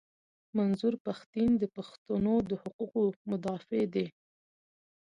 منظور 0.57 0.93
پښتین 1.05 1.49
د 1.57 1.63
پښتنو 1.75 2.35
د 2.49 2.51
حقوقو 2.61 3.03
مدافع 3.29 3.83
دي. 3.93 4.07